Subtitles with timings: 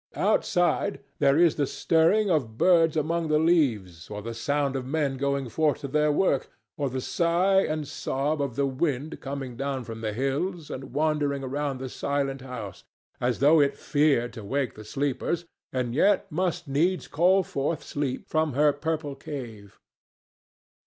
[0.15, 5.15] Outside, there is the stirring of birds among the leaves, or the sound of men
[5.15, 9.83] going forth to their work, or the sigh and sob of the wind coming down
[9.83, 12.83] from the hills and wandering round the silent house,
[13.19, 18.27] as though it feared to wake the sleepers and yet must needs call forth sleep
[18.27, 19.77] from her purple cave.